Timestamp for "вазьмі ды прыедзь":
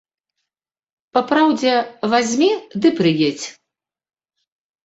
2.13-3.47